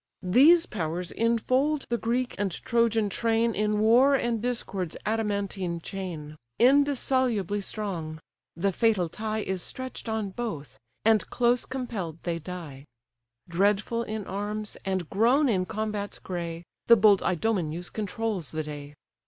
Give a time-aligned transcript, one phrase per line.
[0.23, 7.61] These powers enfold the Greek and Trojan train In war and discord's adamantine chain, Indissolubly
[7.61, 8.19] strong:
[8.55, 12.85] the fatal tie Is stretch'd on both, and close compell'd they die.
[13.47, 18.95] Dreadful in arms, and grown in combats grey, The bold Idomeneus controls the day.